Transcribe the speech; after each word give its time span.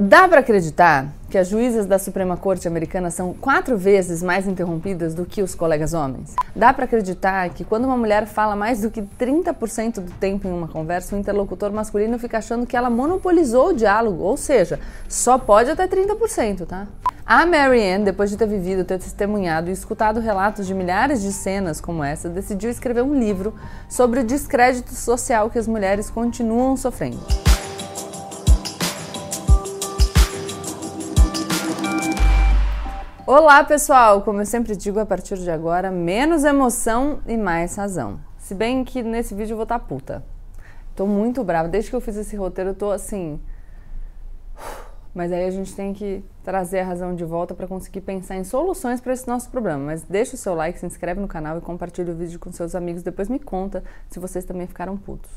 Dá 0.00 0.28
para 0.28 0.38
acreditar 0.38 1.08
que 1.28 1.36
as 1.36 1.48
juízas 1.48 1.84
da 1.84 1.98
Suprema 1.98 2.36
Corte 2.36 2.68
Americana 2.68 3.10
são 3.10 3.34
quatro 3.34 3.76
vezes 3.76 4.22
mais 4.22 4.46
interrompidas 4.46 5.12
do 5.12 5.26
que 5.26 5.42
os 5.42 5.56
colegas 5.56 5.92
homens? 5.92 6.36
Dá 6.54 6.72
para 6.72 6.84
acreditar 6.84 7.48
que 7.48 7.64
quando 7.64 7.86
uma 7.86 7.96
mulher 7.96 8.24
fala 8.26 8.54
mais 8.54 8.80
do 8.80 8.92
que 8.92 9.02
30% 9.02 9.94
do 9.94 10.12
tempo 10.12 10.46
em 10.46 10.52
uma 10.52 10.68
conversa, 10.68 11.16
o 11.16 11.18
interlocutor 11.18 11.72
masculino 11.72 12.16
fica 12.16 12.38
achando 12.38 12.64
que 12.64 12.76
ela 12.76 12.88
monopolizou 12.88 13.70
o 13.70 13.72
diálogo, 13.72 14.22
ou 14.22 14.36
seja, 14.36 14.78
só 15.08 15.36
pode 15.36 15.68
até 15.68 15.88
30%, 15.88 16.64
tá? 16.64 16.86
A 17.26 17.44
Marianne, 17.44 18.04
depois 18.04 18.30
de 18.30 18.36
ter 18.36 18.46
vivido, 18.46 18.84
ter 18.84 19.00
testemunhado 19.00 19.68
e 19.68 19.72
escutado 19.72 20.20
relatos 20.20 20.64
de 20.64 20.74
milhares 20.74 21.20
de 21.20 21.32
cenas 21.32 21.80
como 21.80 22.04
essa, 22.04 22.28
decidiu 22.28 22.70
escrever 22.70 23.02
um 23.02 23.18
livro 23.18 23.52
sobre 23.88 24.20
o 24.20 24.24
descrédito 24.24 24.94
social 24.94 25.50
que 25.50 25.58
as 25.58 25.66
mulheres 25.66 26.08
continuam 26.08 26.76
sofrendo. 26.76 27.47
Olá, 33.30 33.62
pessoal! 33.62 34.22
Como 34.22 34.40
eu 34.40 34.46
sempre 34.46 34.74
digo, 34.74 34.98
a 34.98 35.04
partir 35.04 35.36
de 35.36 35.50
agora, 35.50 35.90
menos 35.90 36.44
emoção 36.44 37.20
e 37.26 37.36
mais 37.36 37.76
razão. 37.76 38.18
Se 38.38 38.54
bem 38.54 38.82
que 38.82 39.02
nesse 39.02 39.34
vídeo 39.34 39.52
eu 39.52 39.56
vou 39.58 39.64
estar 39.64 39.78
tá 39.78 39.84
puta. 39.84 40.24
Tô 40.96 41.06
muito 41.06 41.44
brava. 41.44 41.68
Desde 41.68 41.90
que 41.90 41.96
eu 41.96 42.00
fiz 42.00 42.16
esse 42.16 42.34
roteiro, 42.36 42.70
eu 42.70 42.74
tô 42.74 42.90
assim. 42.90 43.38
Mas 45.14 45.30
aí 45.30 45.44
a 45.44 45.50
gente 45.50 45.76
tem 45.76 45.92
que 45.92 46.24
trazer 46.42 46.78
a 46.78 46.86
razão 46.86 47.14
de 47.14 47.22
volta 47.22 47.54
para 47.54 47.66
conseguir 47.66 48.00
pensar 48.00 48.34
em 48.36 48.44
soluções 48.44 48.98
para 48.98 49.12
esse 49.12 49.28
nosso 49.28 49.50
problema. 49.50 49.84
Mas 49.84 50.04
deixa 50.04 50.34
o 50.34 50.38
seu 50.38 50.54
like, 50.54 50.78
se 50.78 50.86
inscreve 50.86 51.20
no 51.20 51.28
canal 51.28 51.58
e 51.58 51.60
compartilha 51.60 52.10
o 52.14 52.16
vídeo 52.16 52.40
com 52.40 52.50
seus 52.50 52.74
amigos. 52.74 53.02
Depois 53.02 53.28
me 53.28 53.38
conta 53.38 53.84
se 54.08 54.18
vocês 54.18 54.46
também 54.46 54.66
ficaram 54.66 54.96
putos. 54.96 55.30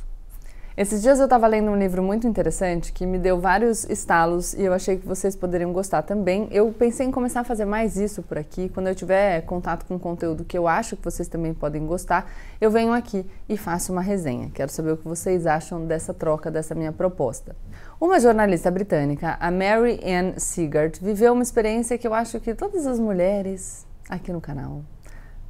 Esses 0.78 1.02
dias 1.02 1.20
eu 1.20 1.26
estava 1.26 1.48
lendo 1.48 1.70
um 1.70 1.76
livro 1.76 2.02
muito 2.02 2.26
interessante 2.26 2.94
que 2.94 3.06
me 3.06 3.20
deu 3.20 3.38
vários 3.38 3.84
estalos 3.90 4.54
e 4.54 4.64
eu 4.64 4.74
achei 4.74 4.98
que 4.98 5.06
vocês 5.06 5.36
poderiam 5.36 5.74
gostar 5.74 6.02
também. 6.02 6.48
Eu 6.50 6.72
pensei 6.72 7.06
em 7.06 7.12
começar 7.12 7.42
a 7.42 7.44
fazer 7.44 7.66
mais 7.66 7.98
isso 7.98 8.24
por 8.24 8.38
aqui. 8.38 8.70
Quando 8.70 8.88
eu 8.88 8.96
tiver 8.96 9.42
contato 9.42 9.86
com 9.86 10.00
conteúdo 10.00 10.46
que 10.46 10.58
eu 10.58 10.70
acho 10.70 10.96
que 10.96 11.04
vocês 11.04 11.28
também 11.28 11.54
podem 11.54 11.86
gostar, 11.86 12.32
eu 12.62 12.72
venho 12.72 12.94
aqui 12.94 13.26
e 13.50 13.58
faço 13.58 13.92
uma 13.92 14.02
resenha. 14.02 14.50
Quero 14.54 14.72
saber 14.72 14.94
o 14.94 14.98
que 14.98 15.06
vocês 15.06 15.46
acham 15.46 15.86
dessa 15.86 16.14
troca, 16.14 16.50
dessa 16.50 16.74
minha 16.74 16.94
proposta. 16.94 17.54
Uma 18.00 18.18
jornalista 18.18 18.72
britânica, 18.72 19.36
a 19.42 19.52
Mary 19.52 20.00
Ann 20.06 20.40
Sigart, 20.40 21.02
viveu 21.02 21.34
uma 21.34 21.44
experiência 21.44 21.98
que 21.98 22.08
eu 22.08 22.14
acho 22.14 22.40
que 22.40 22.56
todas 22.56 22.88
as 22.88 22.98
mulheres 22.98 23.86
aqui 24.10 24.32
no 24.32 24.40
canal 24.40 24.84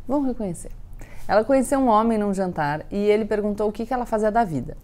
vão 0.08 0.24
reconhecer. 0.24 0.72
Ela 1.28 1.44
conheceu 1.44 1.78
um 1.78 1.88
homem 1.88 2.18
num 2.18 2.34
jantar 2.34 2.88
e 2.90 2.98
ele 2.98 3.24
perguntou 3.24 3.70
o 3.70 3.72
que 3.72 3.94
ela 3.94 4.08
fazia 4.08 4.32
da 4.32 4.44
vida. 4.44 4.76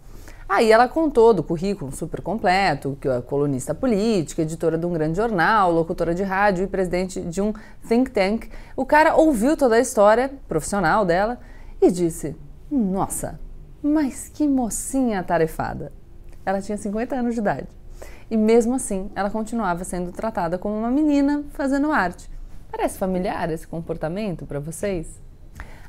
Aí 0.48 0.72
ela 0.72 0.88
contou 0.88 1.34
do 1.34 1.42
currículo 1.42 1.92
super 1.92 2.22
completo, 2.22 2.96
que 2.98 3.06
é 3.06 3.20
colunista 3.20 3.74
política, 3.74 4.40
editora 4.40 4.78
de 4.78 4.86
um 4.86 4.92
grande 4.94 5.18
jornal, 5.18 5.70
locutora 5.70 6.14
de 6.14 6.22
rádio 6.22 6.64
e 6.64 6.66
presidente 6.66 7.20
de 7.20 7.42
um 7.42 7.52
think 7.86 8.10
tank. 8.10 8.48
O 8.74 8.86
cara 8.86 9.14
ouviu 9.14 9.58
toda 9.58 9.74
a 9.74 9.78
história 9.78 10.32
profissional 10.48 11.04
dela 11.04 11.38
e 11.82 11.90
disse: 11.90 12.34
Nossa, 12.70 13.38
mas 13.82 14.30
que 14.30 14.48
mocinha 14.48 15.22
tarefada. 15.22 15.92
Ela 16.46 16.62
tinha 16.62 16.78
50 16.78 17.14
anos 17.14 17.34
de 17.34 17.40
idade. 17.40 17.68
E 18.30 18.36
mesmo 18.36 18.74
assim, 18.74 19.10
ela 19.14 19.28
continuava 19.28 19.84
sendo 19.84 20.12
tratada 20.12 20.56
como 20.56 20.78
uma 20.78 20.90
menina 20.90 21.44
fazendo 21.50 21.92
arte. 21.92 22.30
Parece 22.70 22.96
familiar 22.96 23.50
esse 23.50 23.66
comportamento 23.66 24.46
para 24.46 24.60
vocês? 24.60 25.20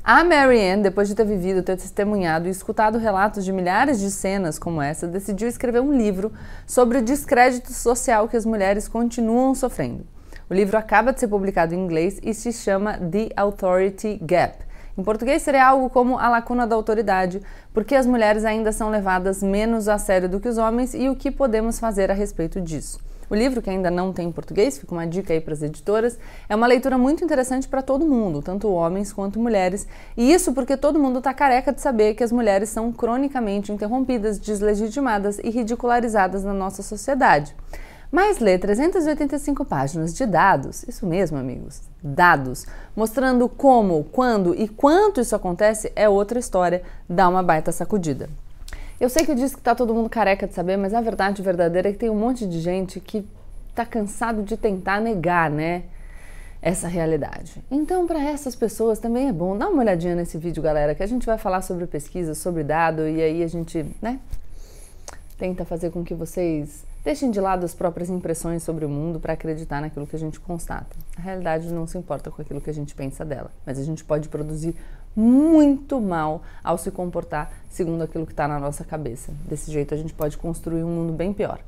A 0.02 0.24
Marianne, 0.24 0.82
depois 0.82 1.08
de 1.08 1.14
ter 1.14 1.26
vivido, 1.26 1.62
ter 1.62 1.76
testemunhado 1.76 2.48
e 2.48 2.50
escutado 2.50 2.96
relatos 2.96 3.44
de 3.44 3.52
milhares 3.52 4.00
de 4.00 4.10
cenas 4.10 4.58
como 4.58 4.80
essa, 4.80 5.06
decidiu 5.06 5.46
escrever 5.46 5.80
um 5.80 5.92
livro 5.92 6.32
sobre 6.66 6.98
o 6.98 7.02
descrédito 7.02 7.70
social 7.72 8.26
que 8.26 8.36
as 8.36 8.46
mulheres 8.46 8.88
continuam 8.88 9.54
sofrendo. 9.54 10.06
O 10.48 10.54
livro 10.54 10.78
acaba 10.78 11.12
de 11.12 11.20
ser 11.20 11.28
publicado 11.28 11.74
em 11.74 11.78
inglês 11.78 12.18
e 12.22 12.32
se 12.32 12.50
chama 12.50 12.94
The 12.94 13.28
Authority 13.36 14.18
Gap. 14.22 14.69
Em 14.96 15.02
português 15.02 15.42
seria 15.42 15.66
algo 15.66 15.88
como 15.88 16.18
a 16.18 16.28
lacuna 16.28 16.66
da 16.66 16.74
autoridade, 16.76 17.40
porque 17.72 17.94
as 17.94 18.06
mulheres 18.06 18.44
ainda 18.44 18.72
são 18.72 18.90
levadas 18.90 19.42
menos 19.42 19.88
a 19.88 19.98
sério 19.98 20.28
do 20.28 20.40
que 20.40 20.48
os 20.48 20.58
homens 20.58 20.94
e 20.94 21.08
o 21.08 21.16
que 21.16 21.30
podemos 21.30 21.78
fazer 21.78 22.10
a 22.10 22.14
respeito 22.14 22.60
disso. 22.60 22.98
O 23.30 23.34
livro, 23.36 23.62
que 23.62 23.70
ainda 23.70 23.92
não 23.92 24.12
tem 24.12 24.26
em 24.26 24.32
português, 24.32 24.76
fica 24.76 24.92
uma 24.92 25.06
dica 25.06 25.32
aí 25.32 25.40
para 25.40 25.54
as 25.54 25.62
editoras, 25.62 26.18
é 26.48 26.56
uma 26.56 26.66
leitura 26.66 26.98
muito 26.98 27.22
interessante 27.22 27.68
para 27.68 27.80
todo 27.80 28.04
mundo, 28.04 28.42
tanto 28.42 28.68
homens 28.68 29.12
quanto 29.12 29.38
mulheres. 29.38 29.86
E 30.16 30.32
isso 30.32 30.52
porque 30.52 30.76
todo 30.76 30.98
mundo 30.98 31.18
está 31.18 31.32
careca 31.32 31.72
de 31.72 31.80
saber 31.80 32.14
que 32.14 32.24
as 32.24 32.32
mulheres 32.32 32.70
são 32.70 32.90
cronicamente 32.90 33.70
interrompidas, 33.70 34.36
deslegitimadas 34.36 35.38
e 35.38 35.48
ridicularizadas 35.48 36.42
na 36.42 36.52
nossa 36.52 36.82
sociedade. 36.82 37.54
Mas 38.10 38.40
ler 38.40 38.58
385 38.58 39.64
páginas 39.64 40.12
de 40.12 40.26
dados, 40.26 40.82
isso 40.88 41.06
mesmo, 41.06 41.38
amigos, 41.38 41.80
dados, 42.02 42.66
mostrando 42.96 43.48
como, 43.48 44.02
quando 44.10 44.52
e 44.52 44.66
quanto 44.66 45.20
isso 45.20 45.36
acontece 45.36 45.92
é 45.94 46.08
outra 46.08 46.38
história, 46.38 46.82
dá 47.08 47.28
uma 47.28 47.42
baita 47.42 47.70
sacudida. 47.70 48.28
Eu 49.00 49.08
sei 49.08 49.24
que 49.24 49.30
eu 49.30 49.36
disse 49.36 49.56
que 49.56 49.62
tá 49.62 49.76
todo 49.76 49.94
mundo 49.94 50.10
careca 50.10 50.46
de 50.46 50.54
saber, 50.54 50.76
mas 50.76 50.92
a 50.92 51.00
verdade 51.00 51.40
verdadeira 51.40 51.88
é 51.88 51.92
que 51.92 51.98
tem 51.98 52.10
um 52.10 52.18
monte 52.18 52.46
de 52.46 52.60
gente 52.60 52.98
que 52.98 53.24
tá 53.74 53.86
cansado 53.86 54.42
de 54.42 54.56
tentar 54.56 55.00
negar, 55.00 55.48
né? 55.48 55.84
Essa 56.60 56.88
realidade. 56.88 57.64
Então, 57.70 58.06
para 58.06 58.22
essas 58.22 58.54
pessoas 58.54 58.98
também 58.98 59.28
é 59.28 59.32
bom 59.32 59.56
dar 59.56 59.68
uma 59.68 59.80
olhadinha 59.80 60.14
nesse 60.14 60.36
vídeo, 60.36 60.62
galera, 60.62 60.94
que 60.94 61.02
a 61.02 61.06
gente 61.06 61.24
vai 61.24 61.38
falar 61.38 61.62
sobre 61.62 61.86
pesquisa, 61.86 62.34
sobre 62.34 62.62
dado 62.62 63.08
e 63.08 63.22
aí 63.22 63.42
a 63.42 63.46
gente, 63.46 63.86
né, 64.02 64.20
tenta 65.38 65.64
fazer 65.64 65.90
com 65.90 66.04
que 66.04 66.12
vocês 66.12 66.84
deixem 67.04 67.30
de 67.30 67.40
lado 67.40 67.64
as 67.64 67.74
próprias 67.74 68.10
impressões 68.10 68.62
sobre 68.62 68.84
o 68.84 68.88
mundo 68.88 69.20
para 69.20 69.32
acreditar 69.32 69.80
naquilo 69.80 70.06
que 70.06 70.16
a 70.16 70.18
gente 70.18 70.38
constata. 70.40 70.96
A 71.16 71.20
realidade 71.20 71.72
não 71.72 71.86
se 71.86 71.96
importa 71.96 72.30
com 72.30 72.40
aquilo 72.42 72.60
que 72.60 72.70
a 72.70 72.74
gente 72.74 72.94
pensa 72.94 73.24
dela, 73.24 73.50
mas 73.64 73.78
a 73.78 73.82
gente 73.82 74.04
pode 74.04 74.28
produzir 74.28 74.74
muito 75.14 76.00
mal 76.00 76.42
ao 76.62 76.78
se 76.78 76.90
comportar 76.90 77.50
segundo 77.68 78.02
aquilo 78.02 78.26
que 78.26 78.32
está 78.32 78.46
na 78.46 78.58
nossa 78.58 78.84
cabeça. 78.84 79.32
Desse 79.48 79.70
jeito 79.70 79.94
a 79.94 79.96
gente 79.96 80.14
pode 80.14 80.36
construir 80.36 80.84
um 80.84 80.90
mundo 80.90 81.12
bem 81.12 81.32
pior. 81.32 81.60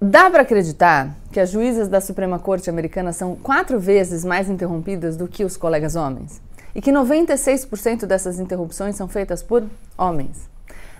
Dá 0.00 0.28
para 0.28 0.42
acreditar 0.42 1.16
que 1.32 1.40
as 1.40 1.50
juízas 1.50 1.88
da 1.88 2.00
Suprema 2.00 2.38
Corte 2.38 2.68
Americana 2.68 3.12
são 3.12 3.36
quatro 3.36 3.80
vezes 3.80 4.24
mais 4.24 4.50
interrompidas 4.50 5.16
do 5.16 5.26
que 5.26 5.44
os 5.44 5.56
colegas 5.56 5.96
homens? 5.96 6.42
E 6.74 6.82
que 6.82 6.90
96% 6.90 8.04
dessas 8.04 8.38
interrupções 8.38 8.96
são 8.96 9.08
feitas 9.08 9.42
por 9.42 9.64
homens? 9.96 10.53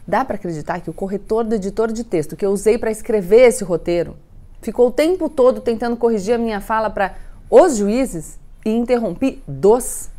Dá 0.07 0.25
para 0.25 0.37
acreditar 0.37 0.81
que 0.81 0.91
o 0.91 0.93
corretor 0.93 1.45
do 1.45 1.55
editor 1.55 1.91
de 1.91 2.05
texto 2.05 2.37
que 2.37 2.45
eu 2.45 2.51
usei 2.51 2.77
para 2.77 2.91
escrever 2.91 3.49
esse 3.49 3.65
roteiro 3.65 4.17
ficou 4.61 4.89
o 4.89 4.91
tempo 4.91 5.29
todo 5.29 5.61
tentando 5.61 5.97
corrigir 5.97 6.35
a 6.35 6.39
minha 6.39 6.61
fala 6.61 6.91
para 6.91 7.15
os 7.51 7.77
juízes 7.77 8.39
e 8.65 8.71
interrompi 8.71 9.43
dos? 9.47 10.11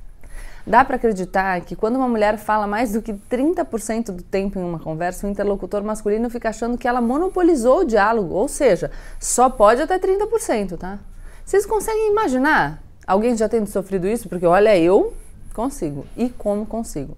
Dá 0.65 0.83
para 0.83 0.95
acreditar 0.95 1.61
que 1.61 1.75
quando 1.75 1.95
uma 1.97 2.07
mulher 2.07 2.39
fala 2.39 2.65
mais 2.65 2.93
do 2.93 3.01
que 3.01 3.13
30% 3.13 4.05
do 4.05 4.23
tempo 4.23 4.57
em 4.57 4.63
uma 4.63 4.79
conversa, 4.79 5.27
o 5.27 5.29
interlocutor 5.29 5.83
masculino 5.83 6.27
fica 6.27 6.49
achando 6.49 6.75
que 6.75 6.87
ela 6.87 6.99
monopolizou 6.99 7.81
o 7.81 7.85
diálogo, 7.85 8.33
ou 8.33 8.47
seja, 8.47 8.89
só 9.19 9.47
pode 9.47 9.83
até 9.83 9.99
30%, 9.99 10.75
tá? 10.77 10.97
Vocês 11.45 11.67
conseguem 11.67 12.09
imaginar 12.09 12.81
alguém 13.05 13.37
já 13.37 13.47
tendo 13.47 13.67
sofrido 13.67 14.07
isso? 14.07 14.27
Porque 14.27 14.47
olha, 14.47 14.75
eu 14.75 15.13
consigo. 15.53 16.07
E 16.17 16.29
como 16.29 16.65
consigo? 16.65 17.15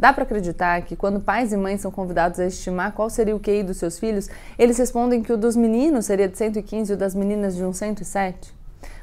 Dá 0.00 0.14
para 0.14 0.22
acreditar 0.22 0.80
que 0.80 0.96
quando 0.96 1.20
pais 1.20 1.52
e 1.52 1.58
mães 1.58 1.82
são 1.82 1.90
convidados 1.90 2.40
a 2.40 2.46
estimar 2.46 2.92
qual 2.92 3.10
seria 3.10 3.36
o 3.36 3.38
QI 3.38 3.62
dos 3.62 3.76
seus 3.76 3.98
filhos, 3.98 4.30
eles 4.58 4.78
respondem 4.78 5.22
que 5.22 5.30
o 5.30 5.36
dos 5.36 5.54
meninos 5.54 6.06
seria 6.06 6.26
de 6.26 6.38
115 6.38 6.90
e 6.90 6.94
o 6.94 6.96
das 6.96 7.14
meninas 7.14 7.54
de 7.54 7.62
um 7.62 7.70
107? 7.70 8.50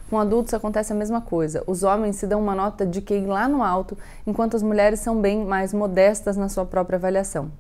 Com 0.10 0.18
adultos 0.18 0.56
acontece 0.56 0.92
a 0.92 0.96
mesma 0.96 1.22
coisa. 1.22 1.64
Os 1.68 1.84
homens 1.84 2.16
se 2.16 2.26
dão 2.26 2.42
uma 2.42 2.56
nota 2.56 2.84
de 2.84 3.00
QI 3.00 3.28
lá 3.28 3.48
no 3.48 3.62
alto, 3.62 3.96
enquanto 4.26 4.56
as 4.56 4.64
mulheres 4.64 5.00
são 5.00 5.22
bem 5.22 5.46
mais 5.46 5.72
modestas 5.72 6.36
na 6.36 6.50
sua 6.50 6.66
própria 6.66 6.98
avaliação. 6.98 7.52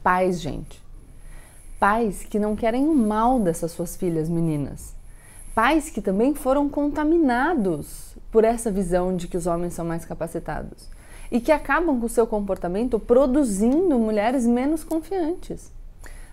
Pais, 0.00 0.40
gente. 0.40 0.80
Pais 1.80 2.22
que 2.22 2.38
não 2.38 2.54
querem 2.54 2.86
o 2.86 2.94
mal 2.94 3.40
dessas 3.40 3.72
suas 3.72 3.96
filhas 3.96 4.28
meninas. 4.28 4.94
Pais 5.52 5.90
que 5.90 6.00
também 6.00 6.32
foram 6.32 6.68
contaminados 6.68 8.16
por 8.30 8.44
essa 8.44 8.70
visão 8.70 9.16
de 9.16 9.26
que 9.26 9.36
os 9.36 9.48
homens 9.48 9.74
são 9.74 9.84
mais 9.84 10.04
capacitados 10.04 10.92
e 11.32 11.40
que 11.40 11.50
acabam 11.50 11.98
com 11.98 12.04
o 12.04 12.10
seu 12.10 12.26
comportamento 12.26 13.00
produzindo 13.00 13.98
mulheres 13.98 14.46
menos 14.46 14.84
confiantes. 14.84 15.72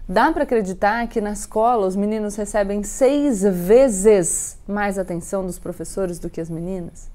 Dá 0.07 0.30
para 0.34 0.44
acreditar 0.44 1.07
que 1.07 1.22
na 1.22 1.31
escola 1.31 1.88
os 1.88 1.96
meninos 1.96 2.36
recebem 2.36 2.84
seis 2.84 3.42
vezes 3.42 4.57
mais 4.68 5.00
atenção 5.00 5.46
dos 5.46 5.57
professores 5.57 6.19
do 6.19 6.30
que 6.30 6.42
as 6.42 6.50
meninas? 6.50 7.10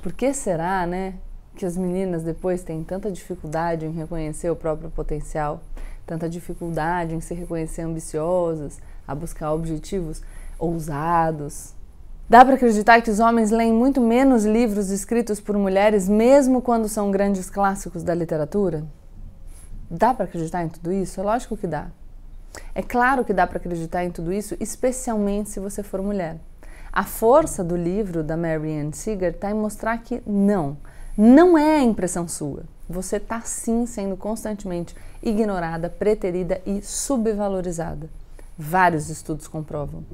Por 0.00 0.12
que 0.12 0.32
será, 0.32 0.86
né, 0.86 1.14
que 1.56 1.66
as 1.66 1.76
meninas 1.76 2.22
depois 2.22 2.62
têm 2.62 2.84
tanta 2.84 3.10
dificuldade 3.10 3.84
em 3.84 3.90
reconhecer 3.90 4.48
o 4.48 4.54
próprio 4.54 4.88
potencial, 4.88 5.60
tanta 6.06 6.28
dificuldade 6.28 7.12
em 7.12 7.20
se 7.20 7.34
reconhecer 7.34 7.82
ambiciosas, 7.82 8.78
a 9.08 9.16
buscar 9.16 9.52
objetivos 9.52 10.22
ousados? 10.60 11.74
Dá 12.30 12.44
para 12.44 12.54
acreditar 12.54 13.02
que 13.02 13.10
os 13.10 13.18
homens 13.18 13.50
leem 13.50 13.72
muito 13.72 14.00
menos 14.00 14.44
livros 14.44 14.88
escritos 14.90 15.40
por 15.40 15.58
mulheres, 15.58 16.08
mesmo 16.08 16.62
quando 16.62 16.88
são 16.88 17.10
grandes 17.10 17.50
clássicos 17.50 18.04
da 18.04 18.14
literatura? 18.14 18.84
Dá 19.90 20.14
para 20.14 20.26
acreditar 20.26 20.62
em 20.62 20.68
tudo 20.68 20.92
isso? 20.92 21.18
É 21.18 21.24
lógico 21.24 21.56
que 21.56 21.66
dá. 21.66 21.88
É 22.72 22.82
claro 22.82 23.24
que 23.24 23.32
dá 23.32 23.48
para 23.48 23.58
acreditar 23.58 24.04
em 24.04 24.12
tudo 24.12 24.32
isso, 24.32 24.56
especialmente 24.60 25.50
se 25.50 25.58
você 25.58 25.82
for 25.82 26.00
mulher. 26.00 26.36
A 26.92 27.02
força 27.02 27.64
do 27.64 27.76
livro 27.76 28.22
da 28.22 28.36
Marianne 28.36 28.94
Seeger 28.94 29.32
está 29.32 29.50
em 29.50 29.54
mostrar 29.54 29.98
que 29.98 30.22
não, 30.24 30.76
não 31.18 31.58
é 31.58 31.78
a 31.78 31.82
impressão 31.82 32.28
sua. 32.28 32.62
Você 32.88 33.16
está 33.16 33.40
sim 33.40 33.86
sendo 33.86 34.16
constantemente 34.16 34.94
ignorada, 35.20 35.90
preterida 35.90 36.60
e 36.64 36.80
subvalorizada. 36.80 38.08
Vários 38.56 39.10
estudos 39.10 39.48
comprovam. 39.48 40.04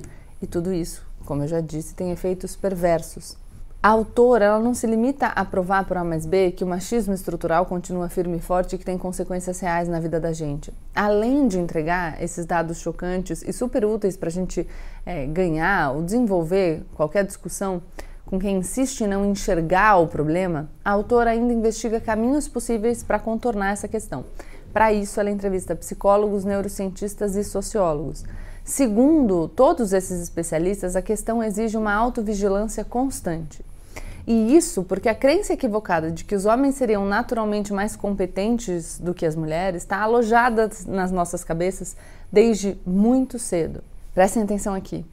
E 0.41 0.47
tudo 0.47 0.73
isso, 0.73 1.07
como 1.27 1.43
eu 1.43 1.49
já 1.49 1.61
disse, 1.61 1.95
tem 1.95 2.13
efeitos 2.13 2.57
perversos. 2.57 3.37
A 3.83 3.91
autora 3.91 4.47
ela 4.47 4.59
não 4.59 4.75
se 4.75 4.87
limita 4.87 5.27
a 5.27 5.45
provar 5.45 5.85
por 5.85 5.97
A 5.97 6.03
mais 6.03 6.27
B 6.27 6.51
que 6.51 6.65
o 6.65 6.67
machismo 6.67 7.15
estrutural 7.15 7.67
continua 7.67 8.09
firme 8.09 8.39
e 8.39 8.41
forte 8.41 8.75
e 8.75 8.79
que 8.79 8.85
tem 8.85 8.99
consequências 8.99 9.61
reais 9.61 9.89
na 9.89 10.01
vida 10.01 10.19
da 10.19 10.33
gente. 10.33 10.73
Além 10.95 11.47
de 11.47 11.59
entregar 11.59 12.21
esses 12.21 12.45
dados 12.47 12.81
chocantes 12.81 13.43
e 13.43 13.53
super 13.53 13.85
úteis 13.85 14.17
para 14.17 14.29
a 14.29 14.33
gente 14.33 14.67
é, 15.05 15.27
ganhar 15.27 15.93
ou 15.93 16.03
desenvolver 16.03 16.83
qualquer 16.97 17.25
discussão 17.25 17.83
com 18.25 18.41
quem 18.41 18.57
insiste 18.57 19.03
em 19.03 19.07
não 19.07 19.25
enxergar 19.25 19.99
o 19.99 20.09
problema, 20.09 20.69
a 20.85 20.91
autora 20.91 21.31
ainda 21.31 21.53
investiga 21.53 22.01
caminhos 22.01 22.49
possíveis 22.49 23.05
para 23.05 23.21
contornar 23.21 23.73
essa 23.73 23.87
questão. 23.87 24.25
Para 24.73 24.93
isso, 24.93 25.21
ela 25.21 25.31
entrevista 25.31 25.77
psicólogos, 25.77 26.45
neurocientistas 26.45 27.37
e 27.37 27.45
sociólogos. 27.45 28.25
Segundo 28.67 29.47
todos 29.47 29.93
esses 29.93 30.21
especialistas, 30.21 30.97
a 30.97 31.01
questão 31.01 31.41
exige 31.41 31.77
uma 31.77 31.95
autovigilância 31.95 32.85
constante. 32.85 33.65
E 34.27 34.57
isso 34.57 34.83
porque 34.83 35.09
a 35.09 35.15
crença 35.15 35.53
equivocada 35.53 36.11
de 36.11 36.25
que 36.25 36.35
os 36.35 36.47
homens 36.47 36.75
seriam 36.75 37.07
naturalmente 37.07 37.73
mais 37.73 37.95
competentes 37.95 38.99
do 38.99 39.15
que 39.15 39.25
as 39.25 39.37
mulheres 39.37 39.85
está 39.85 39.99
alojada 39.99 40.69
nas 40.85 41.13
nossas 41.13 41.45
cabeças 41.45 41.97
desde 42.31 42.77
muito 42.85 43.39
cedo. 43.39 43.85
Prestem 44.13 44.43
atenção 44.43 44.75
aqui. 44.75 45.07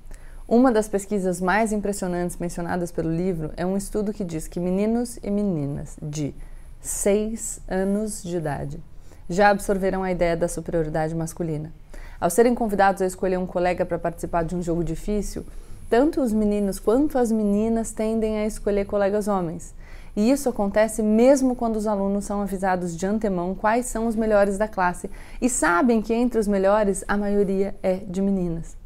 Uma 0.47 0.71
das 0.71 0.87
pesquisas 0.87 1.39
mais 1.39 1.71
impressionantes 1.71 2.37
mencionadas 2.37 2.91
pelo 2.91 3.15
livro 3.15 3.51
é 3.55 3.63
um 3.63 3.77
estudo 3.77 4.11
que 4.11 4.23
diz 4.23 4.47
que 4.47 4.59
meninos 4.59 5.19
e 5.21 5.29
meninas 5.29 5.95
de 6.01 6.33
6 6.81 7.61
anos 7.67 8.23
de 8.23 8.35
idade 8.35 8.81
já 9.29 9.51
absorveram 9.51 10.01
a 10.01 10.11
ideia 10.11 10.35
da 10.35 10.47
superioridade 10.47 11.13
masculina. 11.13 11.71
Ao 12.19 12.29
serem 12.29 12.55
convidados 12.55 13.01
a 13.01 13.05
escolher 13.05 13.37
um 13.37 13.45
colega 13.45 13.85
para 13.85 13.99
participar 13.99 14.43
de 14.43 14.55
um 14.55 14.61
jogo 14.61 14.83
difícil, 14.83 15.45
tanto 15.89 16.21
os 16.21 16.33
meninos 16.33 16.79
quanto 16.79 17.17
as 17.17 17.31
meninas 17.31 17.91
tendem 17.91 18.37
a 18.37 18.45
escolher 18.45 18.85
colegas 18.85 19.27
homens. 19.27 19.73
E 20.15 20.29
isso 20.31 20.47
acontece 20.47 21.01
mesmo 21.01 21.55
quando 21.55 21.75
os 21.75 21.87
alunos 21.87 22.25
são 22.25 22.41
avisados 22.41 22.95
de 22.95 23.05
antemão 23.05 23.55
quais 23.55 23.87
são 23.87 24.07
os 24.07 24.15
melhores 24.15 24.57
da 24.57 24.67
classe 24.67 25.09
e 25.41 25.49
sabem 25.49 26.01
que 26.01 26.13
entre 26.13 26.39
os 26.39 26.47
melhores 26.47 27.03
a 27.07 27.17
maioria 27.17 27.75
é 27.81 27.95
de 27.95 28.21
meninas. 28.21 28.77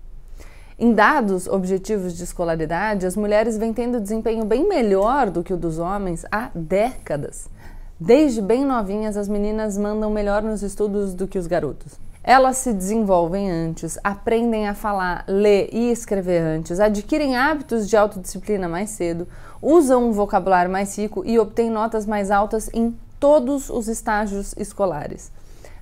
Em 0.79 0.94
dados 0.94 1.47
objetivos 1.47 2.15
de 2.15 2.24
escolaridade, 2.24 3.06
as 3.06 3.18
mulheres 3.18 3.57
vêm 3.57 3.74
tendo 3.74 4.00
desempenho 4.00 4.45
bem 4.45 4.68
melhor 4.68 5.29
do 5.29 5.44
que 5.44 5.53
o 5.53 5.57
dos 5.57 5.79
homens 5.79 6.24
há 6.31 6.50
décadas. 6.53 7.50
Desde 8.00 8.41
bem 8.41 8.63
novinhas, 8.63 9.18
as 9.18 9.27
meninas 9.27 9.75
mandam 9.75 10.12
melhor 10.12 10.44
nos 10.44 10.62
estudos 10.62 11.15
do 11.15 11.27
que 11.27 11.39
os 11.39 11.47
garotos. 11.47 12.00
Elas 12.27 12.57
se 12.57 12.74
desenvolvem 12.74 13.50
antes, 13.50 13.97
aprendem 14.03 14.68
a 14.68 14.74
falar, 14.74 15.24
ler 15.29 15.69
e 15.71 15.89
escrever 15.89 16.41
antes, 16.41 16.77
adquirem 16.77 17.38
hábitos 17.38 17.88
de 17.88 17.95
autodisciplina 17.95 18.68
mais 18.68 18.89
cedo, 18.89 19.25
usam 19.62 20.09
um 20.09 20.12
vocabulário 20.12 20.69
mais 20.69 20.97
rico 20.97 21.24
e 21.25 21.39
obtêm 21.39 21.69
notas 21.69 22.06
mais 22.06 22.29
altas 22.29 22.69
em 22.74 22.94
todos 23.18 23.69
os 23.69 23.88
estágios 23.88 24.53
escolares. 24.57 25.31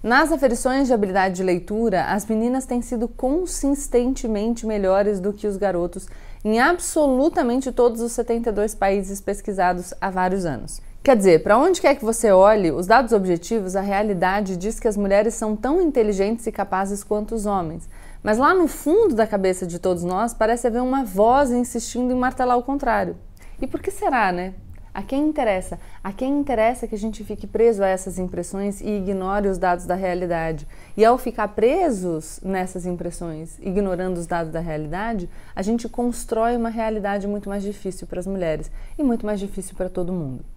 Nas 0.03 0.31
aferições 0.31 0.86
de 0.86 0.94
habilidade 0.94 1.38
de 1.38 1.44
leitura, 1.44 2.03
as 2.12 2.27
meninas 2.27 2.68
têm 2.68 2.80
sido 2.80 3.07
consistentemente 3.07 4.68
melhores 4.68 5.19
do 5.19 5.33
que 5.33 5.47
os 5.47 5.57
garotos 5.57 6.07
em 6.44 6.59
absolutamente 6.59 7.71
todos 7.71 8.01
os 8.01 8.12
72 8.12 8.75
países 8.75 9.19
pesquisados 9.19 9.95
há 10.00 10.12
vários 10.12 10.45
anos. 10.45 10.80
Quer 11.06 11.16
dizer, 11.16 11.44
para 11.44 11.56
onde 11.56 11.80
quer 11.80 11.94
que 11.94 12.04
você 12.04 12.31
olhe, 12.31 12.72
os 12.72 12.88
dados 12.88 13.13
objetivos, 13.13 13.75
a 13.75 13.81
realidade 13.81 14.57
diz 14.57 14.80
que 14.80 14.88
as 14.88 14.98
mulheres 14.98 15.36
são 15.36 15.56
tão 15.56 15.80
inteligentes 15.80 16.48
e 16.48 16.52
capazes 16.52 17.04
quanto 17.04 17.36
os 17.36 17.46
homens. 17.46 17.88
Mas 18.24 18.40
lá 18.40 18.56
no 18.56 18.68
fundo 18.68 19.13
da 19.13 19.28
cabeça 19.28 19.68
de 19.68 19.78
todos 19.78 20.04
nós 20.04 20.34
parece 20.34 20.66
haver 20.66 20.81
uma 20.81 21.04
voz 21.06 21.52
insistindo 21.52 22.12
em 22.12 22.18
martelar 22.18 22.57
o 22.57 22.63
contrário. 22.63 23.16
E 23.62 23.68
por 23.68 23.84
que 23.84 23.92
será, 23.92 24.31
né? 24.31 24.56
A 24.92 25.04
quem 25.04 25.28
interessa? 25.28 25.80
A 26.04 26.12
quem 26.12 26.40
interessa 26.40 26.88
que 26.88 26.96
a 26.96 26.98
gente 26.98 27.24
fique 27.24 27.46
preso 27.46 27.84
a 27.84 27.88
essas 27.88 28.18
impressões 28.18 28.81
e 28.81 28.90
ignore 28.90 29.48
os 29.48 29.60
dados 29.60 29.86
da 29.86 29.94
realidade? 29.94 30.68
E 30.98 31.06
ao 31.06 31.19
ficar 31.19 31.50
presos 31.50 32.40
nessas 32.42 32.84
impressões, 32.84 33.60
ignorando 33.62 34.18
os 34.18 34.25
dados 34.25 34.52
da 34.52 34.60
realidade, 34.60 35.30
a 35.56 35.62
gente 35.62 35.88
constrói 35.88 36.57
uma 36.57 36.69
realidade 36.69 37.28
muito 37.28 37.48
mais 37.48 37.62
difícil 37.62 38.07
para 38.07 38.19
as 38.19 38.25
mulheres 38.25 38.72
e 38.98 39.04
muito 39.04 39.24
mais 39.24 39.40
difícil 39.40 39.75
para 39.75 39.88
todo 39.88 40.12
mundo 40.12 40.55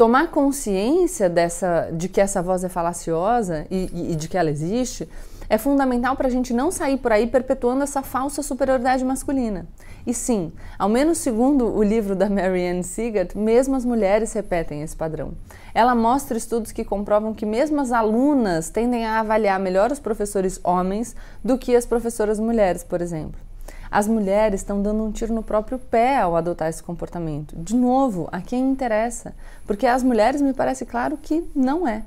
tomar 0.00 0.28
consciência 0.28 1.28
dessa, 1.28 1.90
de 1.92 2.08
que 2.08 2.22
essa 2.22 2.40
voz 2.40 2.64
é 2.64 2.70
falaciosa 2.70 3.66
e, 3.70 4.12
e, 4.12 4.16
de 4.16 4.30
que 4.30 4.38
ela 4.38 4.48
existe 4.48 5.06
é 5.46 5.58
fundamental 5.58 6.16
para 6.16 6.26
a 6.26 6.30
gente 6.30 6.54
não 6.54 6.70
sair 6.70 6.96
por 6.96 7.12
aí 7.12 7.26
perpetuando 7.26 7.82
essa 7.82 8.00
falsa 8.00 8.42
superioridade 8.42 9.04
masculina. 9.04 9.66
E 10.06 10.14
sim, 10.14 10.52
ao 10.78 10.88
menos 10.88 11.18
segundo 11.18 11.66
o 11.66 11.82
livro 11.82 12.16
da 12.16 12.30
Marianne 12.30 12.82
Seagate, 12.82 13.36
mesmo 13.36 13.76
as 13.76 13.84
mulheres 13.84 14.32
repetem 14.32 14.80
esse 14.80 14.96
padrão. 14.96 15.34
Ela 15.74 15.94
mostra 15.94 16.38
estudos 16.38 16.72
que 16.72 16.82
comprovam 16.82 17.34
que 17.34 17.44
mesmo 17.44 17.78
as 17.78 17.92
alunas 17.92 18.70
tendem 18.70 19.04
a 19.04 19.20
avaliar 19.20 19.60
melhor 19.60 19.92
os 19.92 20.00
professores 20.00 20.58
homens 20.64 21.14
do 21.44 21.58
que 21.58 21.76
as 21.76 21.84
professoras 21.84 22.40
mulheres, 22.40 22.82
por 22.82 23.02
exemplo. 23.02 23.49
As 23.90 24.06
mulheres 24.06 24.60
estão 24.60 24.80
dando 24.80 25.02
um 25.02 25.10
tiro 25.10 25.34
no 25.34 25.42
próprio 25.42 25.76
pé 25.76 26.18
ao 26.18 26.36
adotar 26.36 26.68
esse 26.68 26.80
comportamento. 26.80 27.56
De 27.56 27.74
novo, 27.74 28.28
a 28.30 28.40
quem 28.40 28.70
interessa? 28.70 29.34
Porque 29.66 29.84
as 29.84 30.04
mulheres 30.04 30.40
me 30.40 30.52
parece 30.52 30.86
claro 30.86 31.16
que 31.16 31.44
não 31.56 31.88
é. 31.88 32.04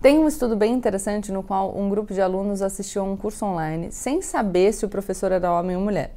Tem 0.00 0.20
um 0.20 0.28
estudo 0.28 0.54
bem 0.54 0.72
interessante 0.72 1.32
no 1.32 1.42
qual 1.42 1.76
um 1.76 1.90
grupo 1.90 2.14
de 2.14 2.20
alunos 2.20 2.62
assistiu 2.62 3.02
a 3.02 3.04
um 3.04 3.16
curso 3.16 3.44
online 3.44 3.90
sem 3.90 4.22
saber 4.22 4.72
se 4.72 4.86
o 4.86 4.88
professor 4.88 5.32
era 5.32 5.52
homem 5.52 5.74
ou 5.74 5.82
mulher. 5.82 6.14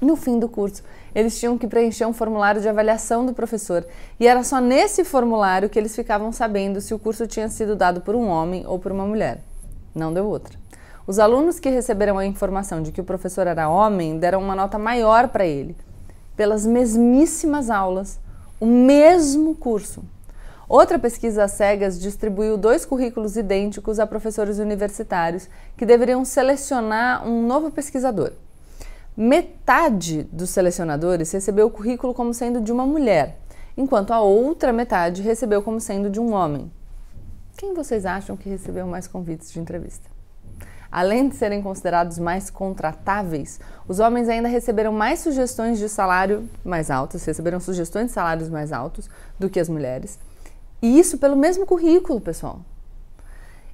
No 0.00 0.16
fim 0.16 0.38
do 0.38 0.48
curso, 0.48 0.82
eles 1.14 1.38
tinham 1.38 1.58
que 1.58 1.66
preencher 1.66 2.06
um 2.06 2.12
formulário 2.12 2.60
de 2.60 2.68
avaliação 2.68 3.24
do 3.24 3.32
professor, 3.32 3.86
e 4.20 4.26
era 4.26 4.42
só 4.42 4.60
nesse 4.60 5.04
formulário 5.04 5.70
que 5.70 5.78
eles 5.78 5.94
ficavam 5.94 6.32
sabendo 6.32 6.80
se 6.80 6.92
o 6.92 6.98
curso 6.98 7.26
tinha 7.26 7.48
sido 7.48 7.76
dado 7.76 8.00
por 8.00 8.14
um 8.14 8.28
homem 8.28 8.66
ou 8.66 8.78
por 8.78 8.92
uma 8.92 9.06
mulher. 9.06 9.40
Não 9.94 10.12
deu 10.12 10.26
outra. 10.26 10.58
Os 11.06 11.20
alunos 11.20 11.60
que 11.60 11.70
receberam 11.70 12.18
a 12.18 12.26
informação 12.26 12.82
de 12.82 12.90
que 12.90 13.00
o 13.00 13.04
professor 13.04 13.46
era 13.46 13.68
homem 13.68 14.18
deram 14.18 14.42
uma 14.42 14.56
nota 14.56 14.76
maior 14.76 15.28
para 15.28 15.46
ele, 15.46 15.76
pelas 16.36 16.66
mesmíssimas 16.66 17.70
aulas, 17.70 18.18
o 18.60 18.66
mesmo 18.66 19.54
curso. 19.54 20.02
Outra 20.68 20.98
pesquisa 20.98 21.44
às 21.44 21.52
cegas 21.52 22.00
distribuiu 22.00 22.56
dois 22.56 22.84
currículos 22.84 23.36
idênticos 23.36 24.00
a 24.00 24.06
professores 24.06 24.58
universitários 24.58 25.48
que 25.76 25.86
deveriam 25.86 26.24
selecionar 26.24 27.24
um 27.24 27.46
novo 27.46 27.70
pesquisador. 27.70 28.32
Metade 29.16 30.24
dos 30.24 30.50
selecionadores 30.50 31.30
recebeu 31.30 31.68
o 31.68 31.70
currículo 31.70 32.12
como 32.12 32.34
sendo 32.34 32.60
de 32.60 32.72
uma 32.72 32.84
mulher, 32.84 33.38
enquanto 33.76 34.10
a 34.10 34.20
outra 34.20 34.72
metade 34.72 35.22
recebeu 35.22 35.62
como 35.62 35.80
sendo 35.80 36.10
de 36.10 36.18
um 36.18 36.32
homem. 36.32 36.68
Quem 37.56 37.74
vocês 37.74 38.04
acham 38.04 38.36
que 38.36 38.48
recebeu 38.48 38.88
mais 38.88 39.06
convites 39.06 39.52
de 39.52 39.60
entrevista? 39.60 40.15
Além 40.90 41.28
de 41.28 41.36
serem 41.36 41.62
considerados 41.62 42.18
mais 42.18 42.48
contratáveis, 42.50 43.60
os 43.88 43.98
homens 43.98 44.28
ainda 44.28 44.48
receberam 44.48 44.92
mais 44.92 45.20
sugestões 45.20 45.78
de 45.78 45.88
salário 45.88 46.48
mais 46.64 46.90
altas, 46.90 47.24
receberam 47.24 47.60
sugestões 47.60 48.06
de 48.06 48.12
salários 48.12 48.48
mais 48.48 48.72
altos 48.72 49.08
do 49.38 49.50
que 49.50 49.60
as 49.60 49.68
mulheres. 49.68 50.18
E 50.80 50.98
isso 50.98 51.18
pelo 51.18 51.36
mesmo 51.36 51.66
currículo, 51.66 52.20
pessoal. 52.20 52.60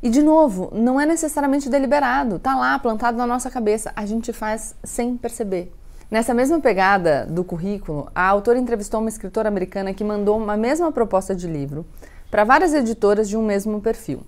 E 0.02 0.10
de 0.10 0.22
novo, 0.22 0.70
não 0.72 1.00
é 1.00 1.06
necessariamente 1.06 1.68
deliberado, 1.68 2.38
tá 2.38 2.56
lá 2.56 2.78
plantado 2.78 3.16
na 3.16 3.26
nossa 3.26 3.50
cabeça, 3.50 3.92
a 3.94 4.04
gente 4.04 4.32
faz 4.32 4.74
sem 4.82 5.16
perceber. 5.16 5.72
Nessa 6.10 6.34
mesma 6.34 6.60
pegada 6.60 7.24
do 7.26 7.44
currículo, 7.44 8.10
a 8.14 8.26
autora 8.26 8.58
entrevistou 8.58 9.00
uma 9.00 9.08
escritora 9.08 9.48
americana 9.48 9.94
que 9.94 10.04
mandou 10.04 10.36
uma 10.36 10.56
mesma 10.56 10.90
proposta 10.90 11.34
de 11.34 11.46
livro 11.46 11.86
para 12.30 12.44
várias 12.44 12.74
editoras 12.74 13.28
de 13.28 13.36
um 13.36 13.42
mesmo 13.46 13.80
perfil 13.80 14.22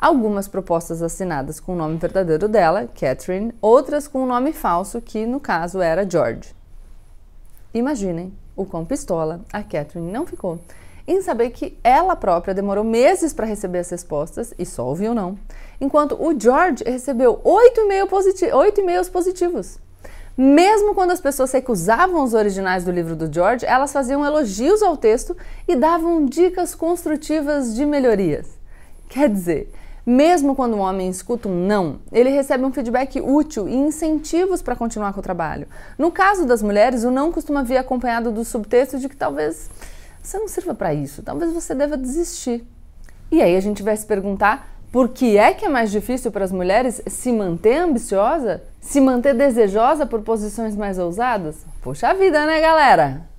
algumas 0.00 0.48
propostas 0.48 1.02
assinadas 1.02 1.60
com 1.60 1.74
o 1.74 1.76
nome 1.76 1.98
verdadeiro 1.98 2.48
dela, 2.48 2.88
Catherine, 2.98 3.52
outras 3.60 4.08
com 4.08 4.22
o 4.22 4.26
nome 4.26 4.52
falso, 4.52 5.00
que 5.00 5.26
no 5.26 5.38
caso 5.38 5.80
era 5.80 6.08
George. 6.08 6.54
Imaginem 7.74 8.32
o 8.56 8.64
quão 8.64 8.84
pistola 8.84 9.40
a 9.52 9.62
Catherine 9.62 10.10
não 10.10 10.26
ficou 10.26 10.58
em 11.06 11.20
saber 11.22 11.50
que 11.50 11.76
ela 11.82 12.14
própria 12.14 12.54
demorou 12.54 12.84
meses 12.84 13.32
para 13.32 13.46
receber 13.46 13.80
as 13.80 13.90
respostas 13.90 14.54
e 14.56 14.64
só 14.64 14.86
ouviu 14.86 15.12
não, 15.12 15.36
enquanto 15.80 16.14
o 16.14 16.38
George 16.38 16.84
recebeu 16.86 17.40
oito 17.42 17.80
e-mails 17.80 18.08
positi 18.08 19.10
positivos. 19.10 19.78
Mesmo 20.36 20.94
quando 20.94 21.10
as 21.10 21.20
pessoas 21.20 21.50
recusavam 21.50 22.22
os 22.22 22.32
originais 22.32 22.84
do 22.84 22.92
livro 22.92 23.16
do 23.16 23.32
George, 23.32 23.66
elas 23.66 23.92
faziam 23.92 24.24
elogios 24.24 24.82
ao 24.82 24.96
texto 24.96 25.36
e 25.66 25.74
davam 25.74 26.24
dicas 26.24 26.76
construtivas 26.76 27.74
de 27.74 27.84
melhorias. 27.84 28.46
Quer 29.08 29.28
dizer, 29.28 29.70
Mesmo 30.04 30.56
quando 30.56 30.76
um 30.76 30.80
homem 30.80 31.08
escuta 31.08 31.48
um 31.48 31.66
não, 31.66 32.00
ele 32.10 32.30
recebe 32.30 32.64
um 32.64 32.72
feedback 32.72 33.20
útil 33.20 33.68
e 33.68 33.74
incentivos 33.74 34.62
para 34.62 34.74
continuar 34.74 35.12
com 35.12 35.20
o 35.20 35.22
trabalho. 35.22 35.66
No 35.98 36.10
caso 36.10 36.46
das 36.46 36.62
mulheres, 36.62 37.04
o 37.04 37.10
não 37.10 37.30
costuma 37.30 37.62
vir 37.62 37.76
acompanhado 37.76 38.32
do 38.32 38.44
subtexto 38.44 38.98
de 38.98 39.08
que 39.08 39.16
talvez 39.16 39.70
você 40.22 40.38
não 40.38 40.48
sirva 40.48 40.74
para 40.74 40.94
isso, 40.94 41.22
talvez 41.22 41.52
você 41.52 41.74
deva 41.74 41.96
desistir. 41.96 42.66
E 43.30 43.42
aí 43.42 43.56
a 43.56 43.60
gente 43.60 43.82
vai 43.82 43.96
se 43.96 44.06
perguntar 44.06 44.68
por 44.90 45.10
que 45.10 45.38
é 45.38 45.54
que 45.54 45.64
é 45.64 45.68
mais 45.68 45.90
difícil 45.90 46.32
para 46.32 46.44
as 46.44 46.50
mulheres 46.50 47.00
se 47.06 47.30
manter 47.30 47.76
ambiciosa, 47.76 48.62
se 48.80 49.00
manter 49.00 49.34
desejosa 49.34 50.04
por 50.04 50.22
posições 50.22 50.74
mais 50.74 50.98
ousadas? 50.98 51.64
Puxa 51.80 52.12
vida, 52.12 52.44
né, 52.44 52.60
galera? 52.60 53.29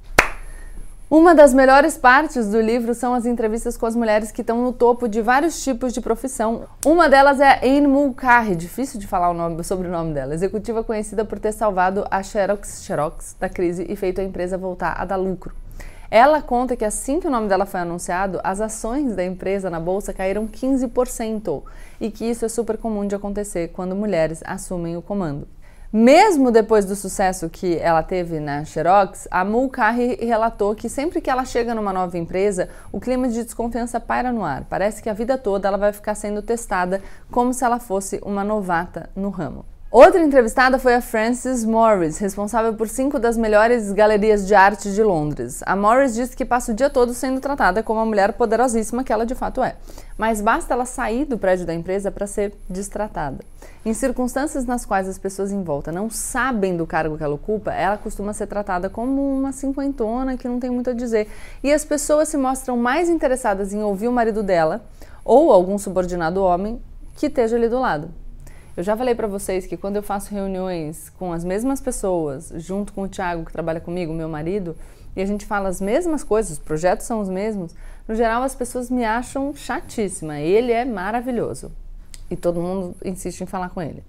Uma 1.11 1.35
das 1.35 1.53
melhores 1.53 1.97
partes 1.97 2.47
do 2.47 2.61
livro 2.61 2.95
são 2.95 3.13
as 3.13 3.25
entrevistas 3.25 3.75
com 3.75 3.85
as 3.85 3.97
mulheres 3.97 4.31
que 4.31 4.39
estão 4.39 4.61
no 4.61 4.71
topo 4.71 5.09
de 5.09 5.21
vários 5.21 5.61
tipos 5.61 5.91
de 5.91 5.99
profissão. 5.99 6.63
Uma 6.85 7.09
delas 7.09 7.41
é 7.41 7.59
Anne 7.61 7.85
Mulcahy, 7.85 8.55
difícil 8.55 8.97
de 8.97 9.05
falar 9.07 9.29
o 9.29 9.33
nome, 9.33 10.13
dela, 10.13 10.33
executiva 10.33 10.85
conhecida 10.85 11.25
por 11.25 11.37
ter 11.37 11.51
salvado 11.51 12.05
a 12.09 12.23
Xerox 12.23 12.85
Xerox 12.85 13.35
da 13.37 13.49
crise 13.49 13.85
e 13.89 13.95
feito 13.97 14.21
a 14.21 14.23
empresa 14.23 14.57
voltar 14.57 14.93
a 14.97 15.03
dar 15.03 15.17
lucro. 15.17 15.53
Ela 16.09 16.41
conta 16.41 16.77
que 16.77 16.85
assim 16.85 17.19
que 17.19 17.27
o 17.27 17.29
nome 17.29 17.49
dela 17.49 17.65
foi 17.65 17.81
anunciado, 17.81 18.39
as 18.41 18.61
ações 18.61 19.13
da 19.13 19.25
empresa 19.25 19.69
na 19.69 19.81
bolsa 19.81 20.13
caíram 20.13 20.47
15% 20.47 21.61
e 21.99 22.09
que 22.09 22.23
isso 22.23 22.45
é 22.45 22.47
super 22.47 22.77
comum 22.77 23.05
de 23.05 23.15
acontecer 23.15 23.67
quando 23.73 23.97
mulheres 23.97 24.41
assumem 24.45 24.95
o 24.95 25.01
comando. 25.01 25.45
Mesmo 25.93 26.51
depois 26.51 26.85
do 26.85 26.95
sucesso 26.95 27.49
que 27.49 27.77
ela 27.77 28.01
teve 28.01 28.39
na 28.39 28.63
Xerox, 28.63 29.27
a 29.29 29.43
Mulcahy 29.43 30.15
relatou 30.21 30.73
que 30.73 30.87
sempre 30.87 31.19
que 31.19 31.29
ela 31.29 31.43
chega 31.43 31.75
numa 31.75 31.91
nova 31.91 32.17
empresa, 32.17 32.69
o 32.93 32.99
clima 32.99 33.27
de 33.27 33.43
desconfiança 33.43 33.99
paira 33.99 34.31
no 34.31 34.45
ar. 34.45 34.63
Parece 34.69 35.03
que 35.03 35.09
a 35.09 35.13
vida 35.13 35.37
toda 35.37 35.67
ela 35.67 35.77
vai 35.77 35.91
ficar 35.91 36.15
sendo 36.15 36.41
testada 36.41 37.01
como 37.29 37.53
se 37.53 37.65
ela 37.65 37.77
fosse 37.77 38.21
uma 38.23 38.41
novata 38.41 39.09
no 39.13 39.29
ramo. 39.29 39.65
Outra 39.91 40.23
entrevistada 40.23 40.79
foi 40.79 40.95
a 40.95 41.01
Frances 41.01 41.65
Morris, 41.65 42.17
responsável 42.17 42.73
por 42.75 42.87
cinco 42.87 43.19
das 43.19 43.35
melhores 43.35 43.91
galerias 43.91 44.47
de 44.47 44.55
arte 44.55 44.89
de 44.93 45.03
Londres. 45.03 45.61
A 45.65 45.75
Morris 45.75 46.15
disse 46.15 46.33
que 46.33 46.45
passa 46.45 46.71
o 46.71 46.73
dia 46.73 46.89
todo 46.89 47.13
sendo 47.13 47.41
tratada 47.41 47.83
como 47.83 47.99
a 47.99 48.05
mulher 48.05 48.31
poderosíssima 48.31 49.03
que 49.03 49.11
ela 49.11 49.25
de 49.25 49.35
fato 49.35 49.61
é. 49.61 49.75
Mas 50.17 50.39
basta 50.39 50.73
ela 50.73 50.85
sair 50.85 51.25
do 51.25 51.37
prédio 51.37 51.65
da 51.65 51.73
empresa 51.73 52.09
para 52.09 52.25
ser 52.25 52.53
destratada. 52.69 53.43
Em 53.85 53.93
circunstâncias 53.93 54.63
nas 54.63 54.85
quais 54.85 55.09
as 55.09 55.17
pessoas 55.17 55.51
em 55.51 55.61
volta 55.61 55.91
não 55.91 56.09
sabem 56.09 56.77
do 56.77 56.87
cargo 56.87 57.17
que 57.17 57.23
ela 57.25 57.35
ocupa, 57.35 57.73
ela 57.73 57.97
costuma 57.97 58.31
ser 58.31 58.47
tratada 58.47 58.89
como 58.89 59.39
uma 59.39 59.51
cinquentona 59.51 60.37
que 60.37 60.47
não 60.47 60.57
tem 60.57 60.69
muito 60.69 60.91
a 60.91 60.93
dizer. 60.93 61.27
E 61.61 61.69
as 61.69 61.83
pessoas 61.83 62.29
se 62.29 62.37
mostram 62.37 62.77
mais 62.77 63.09
interessadas 63.09 63.73
em 63.73 63.83
ouvir 63.83 64.07
o 64.07 64.13
marido 64.13 64.41
dela 64.41 64.85
ou 65.25 65.51
algum 65.51 65.77
subordinado 65.77 66.41
homem 66.41 66.81
que 67.17 67.25
esteja 67.25 67.57
ali 67.57 67.67
do 67.67 67.81
lado. 67.81 68.20
Eu 68.75 68.83
já 68.83 68.95
falei 68.95 69.13
para 69.13 69.27
vocês 69.27 69.67
que 69.67 69.75
quando 69.75 69.97
eu 69.97 70.03
faço 70.03 70.33
reuniões 70.33 71.09
com 71.19 71.33
as 71.33 71.43
mesmas 71.43 71.81
pessoas, 71.81 72.53
junto 72.55 72.93
com 72.93 73.03
o 73.03 73.07
Thiago 73.07 73.45
que 73.45 73.51
trabalha 73.51 73.81
comigo, 73.81 74.13
meu 74.13 74.29
marido, 74.29 74.77
e 75.15 75.21
a 75.21 75.25
gente 75.25 75.45
fala 75.45 75.67
as 75.67 75.81
mesmas 75.81 76.23
coisas, 76.23 76.53
os 76.53 76.59
projetos 76.59 77.05
são 77.05 77.19
os 77.19 77.27
mesmos, 77.27 77.75
no 78.07 78.15
geral 78.15 78.43
as 78.43 78.55
pessoas 78.55 78.89
me 78.89 79.03
acham 79.03 79.53
chatíssima. 79.53 80.39
Ele 80.39 80.71
é 80.71 80.85
maravilhoso. 80.85 81.71
E 82.29 82.35
todo 82.35 82.61
mundo 82.61 82.95
insiste 83.03 83.41
em 83.41 83.45
falar 83.45 83.69
com 83.69 83.81
ele. 83.81 84.03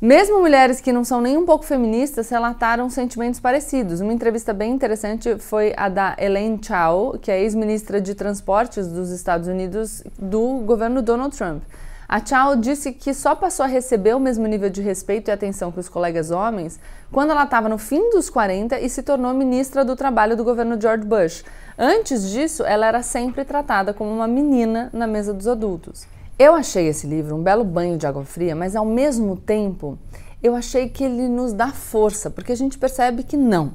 Mesmo 0.00 0.40
mulheres 0.40 0.80
que 0.80 0.92
não 0.92 1.02
são 1.04 1.20
nem 1.20 1.36
um 1.36 1.46
pouco 1.46 1.64
feministas 1.64 2.28
relataram 2.28 2.88
sentimentos 2.90 3.40
parecidos. 3.40 4.00
Uma 4.00 4.12
entrevista 4.12 4.52
bem 4.52 4.72
interessante 4.72 5.38
foi 5.38 5.72
a 5.76 5.88
da 5.88 6.14
Elaine 6.18 6.60
Chao, 6.62 7.18
que 7.18 7.30
é 7.30 7.40
ex-ministra 7.40 8.00
de 8.00 8.14
Transportes 8.14 8.86
dos 8.88 9.10
Estados 9.10 9.48
Unidos 9.48 10.04
do 10.18 10.58
governo 10.66 11.02
Donald 11.02 11.36
Trump. 11.36 11.62
A 12.08 12.24
Chow 12.24 12.54
disse 12.54 12.92
que 12.92 13.12
só 13.12 13.34
passou 13.34 13.64
a 13.64 13.68
receber 13.68 14.14
o 14.14 14.20
mesmo 14.20 14.46
nível 14.46 14.70
de 14.70 14.80
respeito 14.80 15.28
e 15.28 15.32
atenção 15.32 15.72
que 15.72 15.80
os 15.80 15.88
colegas 15.88 16.30
homens 16.30 16.78
quando 17.10 17.30
ela 17.30 17.42
estava 17.42 17.68
no 17.68 17.78
fim 17.78 18.10
dos 18.10 18.30
40 18.30 18.78
e 18.78 18.88
se 18.88 19.02
tornou 19.02 19.34
ministra 19.34 19.84
do 19.84 19.96
Trabalho 19.96 20.36
do 20.36 20.44
governo 20.44 20.80
George 20.80 21.04
Bush. 21.04 21.44
Antes 21.76 22.30
disso, 22.30 22.64
ela 22.64 22.86
era 22.86 23.02
sempre 23.02 23.44
tratada 23.44 23.92
como 23.92 24.10
uma 24.10 24.28
menina 24.28 24.88
na 24.92 25.06
mesa 25.06 25.34
dos 25.34 25.48
adultos. 25.48 26.06
Eu 26.38 26.54
achei 26.54 26.86
esse 26.86 27.06
livro 27.06 27.34
um 27.34 27.42
belo 27.42 27.64
banho 27.64 27.98
de 27.98 28.06
água 28.06 28.24
fria, 28.24 28.54
mas 28.54 28.76
ao 28.76 28.84
mesmo 28.84 29.36
tempo 29.36 29.98
eu 30.42 30.54
achei 30.54 30.88
que 30.88 31.02
ele 31.02 31.28
nos 31.28 31.52
dá 31.52 31.68
força, 31.72 32.30
porque 32.30 32.52
a 32.52 32.56
gente 32.56 32.78
percebe 32.78 33.24
que 33.24 33.36
não, 33.36 33.72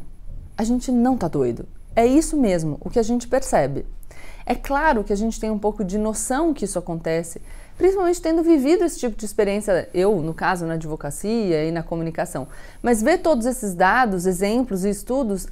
a 0.58 0.64
gente 0.64 0.90
não 0.90 1.18
tá 1.18 1.28
doido. 1.28 1.68
É 1.94 2.06
isso 2.06 2.38
mesmo, 2.38 2.78
o 2.80 2.90
que 2.90 3.00
a 3.00 3.04
gente 3.04 3.28
percebe. 3.28 3.86
É 4.46 4.56
claro 4.56 5.04
que 5.04 5.14
a 5.14 5.16
gente 5.16 5.40
tem 5.40 5.50
um 5.50 5.60
pouco 5.60 5.84
de 5.84 5.98
noção 5.98 6.54
que 6.54 6.66
isso 6.66 6.80
acontece, 6.80 7.42
principalmente 7.82 8.22
tendo 8.22 8.44
vivido 8.44 8.84
esse 8.84 9.00
tipo 9.00 9.18
de 9.18 9.26
experiência, 9.26 9.90
eu, 9.92 10.22
no 10.22 10.36
caso, 10.36 10.68
na 10.68 10.76
advocacia 10.76 11.66
e 11.66 11.72
na 11.72 11.82
comunicação. 11.82 12.48
Mas 12.80 13.02
ver 13.02 13.18
todos 13.18 13.48
esses 13.48 13.74
dados, 13.74 14.28
exemplos 14.28 14.86
e 14.86 14.90
estudos 14.92 15.48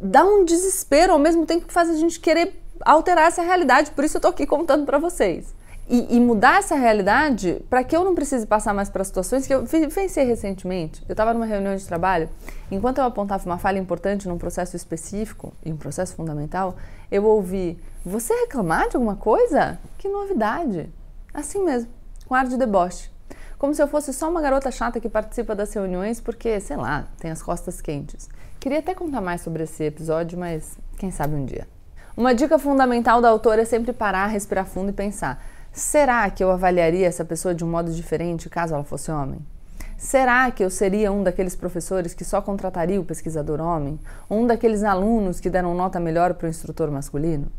dá 0.00 0.24
um 0.24 0.42
desespero 0.42 1.12
ao 1.12 1.18
mesmo 1.18 1.44
tempo 1.44 1.66
que 1.66 1.72
faz 1.72 1.90
a 1.90 1.96
gente 1.96 2.18
querer 2.18 2.58
alterar 2.80 3.26
essa 3.26 3.42
realidade. 3.42 3.90
Por 3.90 4.04
isso 4.04 4.16
eu 4.16 4.22
tô 4.22 4.28
aqui 4.28 4.46
contando 4.46 4.86
para 4.86 4.96
vocês. 4.96 5.54
E, 5.86 6.16
e, 6.16 6.20
mudar 6.20 6.60
essa 6.60 6.74
realidade 6.74 7.62
para 7.68 7.84
que 7.84 7.94
eu 7.94 8.04
não 8.04 8.14
precise 8.14 8.46
passar 8.46 8.72
mais 8.72 8.88
para 8.88 9.04
situações 9.04 9.46
que 9.46 9.52
eu 9.52 9.66
venci 9.66 10.22
recentemente. 10.22 11.02
Eu 11.06 11.12
estava 11.12 11.34
numa 11.34 11.46
reunião 11.46 11.76
de 11.76 11.84
trabalho, 11.84 12.30
enquanto 12.70 12.98
eu 12.98 13.04
apontava 13.04 13.44
uma 13.44 13.58
falha 13.58 13.78
importante 13.78 14.28
num 14.28 14.38
processo 14.38 14.76
específico, 14.76 15.52
em 15.64 15.72
um 15.72 15.76
processo 15.76 16.14
fundamental, 16.14 16.76
eu 17.10 17.24
ouvi: 17.24 17.78
Você 18.04 18.34
reclamar 18.34 18.88
de 18.88 18.96
alguma 18.96 19.16
coisa? 19.16 19.78
Que 19.96 20.08
novidade! 20.08 20.90
Assim 21.32 21.64
mesmo, 21.64 21.90
com 22.26 22.34
ar 22.34 22.46
de 22.46 22.56
deboche. 22.56 23.10
Como 23.58 23.74
se 23.74 23.82
eu 23.82 23.88
fosse 23.88 24.12
só 24.12 24.30
uma 24.30 24.40
garota 24.40 24.70
chata 24.70 25.00
que 25.00 25.08
participa 25.08 25.54
das 25.54 25.72
reuniões 25.72 26.20
porque, 26.20 26.60
sei 26.60 26.76
lá, 26.76 27.06
tem 27.18 27.30
as 27.30 27.42
costas 27.42 27.80
quentes. 27.80 28.28
Queria 28.60 28.78
até 28.78 28.94
contar 28.94 29.20
mais 29.20 29.40
sobre 29.40 29.64
esse 29.64 29.84
episódio, 29.84 30.38
mas 30.38 30.78
quem 30.96 31.10
sabe 31.10 31.34
um 31.34 31.44
dia. 31.44 31.66
Uma 32.16 32.34
dica 32.34 32.58
fundamental 32.58 33.20
da 33.20 33.28
autora 33.28 33.62
é 33.62 33.64
sempre 33.64 33.92
parar, 33.92 34.26
respirar 34.26 34.66
fundo 34.66 34.90
e 34.90 34.92
pensar: 34.92 35.44
será 35.72 36.28
que 36.30 36.42
eu 36.42 36.50
avaliaria 36.50 37.06
essa 37.06 37.24
pessoa 37.24 37.54
de 37.54 37.64
um 37.64 37.70
modo 37.70 37.92
diferente 37.92 38.48
caso 38.48 38.74
ela 38.74 38.84
fosse 38.84 39.10
homem? 39.10 39.40
Será 39.96 40.48
que 40.52 40.64
eu 40.64 40.70
seria 40.70 41.10
um 41.10 41.24
daqueles 41.24 41.56
professores 41.56 42.14
que 42.14 42.24
só 42.24 42.40
contrataria 42.40 43.00
o 43.00 43.04
pesquisador 43.04 43.60
homem? 43.60 43.98
Ou 44.28 44.38
um 44.38 44.46
daqueles 44.46 44.84
alunos 44.84 45.40
que 45.40 45.50
deram 45.50 45.74
nota 45.74 45.98
melhor 45.98 46.34
para 46.34 46.46
o 46.46 46.50
instrutor 46.50 46.90
masculino? 46.90 47.50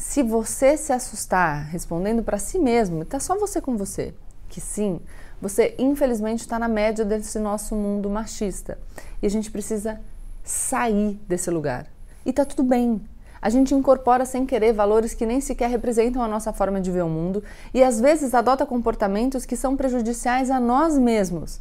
Se 0.00 0.22
você 0.22 0.78
se 0.78 0.94
assustar 0.94 1.66
respondendo 1.66 2.22
para 2.22 2.38
si 2.38 2.58
mesmo, 2.58 3.02
está 3.02 3.20
só 3.20 3.38
você 3.38 3.60
com 3.60 3.76
você, 3.76 4.14
que 4.48 4.58
sim, 4.58 4.98
você 5.42 5.74
infelizmente 5.78 6.40
está 6.40 6.58
na 6.58 6.68
média 6.68 7.04
desse 7.04 7.38
nosso 7.38 7.74
mundo 7.74 8.08
machista 8.08 8.78
e 9.20 9.26
a 9.26 9.30
gente 9.30 9.50
precisa 9.50 10.00
sair 10.42 11.20
desse 11.28 11.50
lugar. 11.50 11.86
E 12.24 12.32
tá 12.32 12.46
tudo 12.46 12.62
bem. 12.62 13.02
A 13.42 13.50
gente 13.50 13.74
incorpora 13.74 14.24
sem 14.24 14.46
querer 14.46 14.72
valores 14.72 15.12
que 15.12 15.26
nem 15.26 15.38
sequer 15.38 15.68
representam 15.68 16.22
a 16.22 16.28
nossa 16.28 16.50
forma 16.50 16.80
de 16.80 16.90
ver 16.90 17.04
o 17.04 17.08
mundo 17.08 17.44
e 17.74 17.84
às 17.84 18.00
vezes 18.00 18.32
adota 18.32 18.64
comportamentos 18.64 19.44
que 19.44 19.54
são 19.54 19.76
prejudiciais 19.76 20.50
a 20.50 20.58
nós 20.58 20.96
mesmos. 20.96 21.60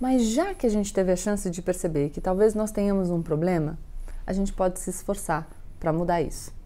Mas 0.00 0.24
já 0.24 0.52
que 0.52 0.66
a 0.66 0.70
gente 0.70 0.92
teve 0.92 1.12
a 1.12 1.16
chance 1.16 1.48
de 1.48 1.62
perceber 1.62 2.10
que 2.10 2.20
talvez 2.20 2.56
nós 2.56 2.72
tenhamos 2.72 3.08
um 3.08 3.22
problema, 3.22 3.78
a 4.26 4.32
gente 4.32 4.52
pode 4.52 4.80
se 4.80 4.90
esforçar 4.90 5.48
para 5.78 5.92
mudar 5.92 6.20
isso. 6.20 6.61